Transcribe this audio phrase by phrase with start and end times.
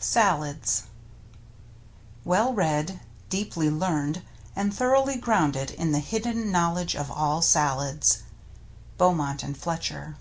[0.00, 0.82] L 5^ >^ mi ^^ SALADS
[2.24, 4.22] Well read, deeply learned
[4.56, 8.22] and thoroughly grounded in the hidden knowledge of all salads.—
[8.96, 10.16] Beaumont and Fletcher.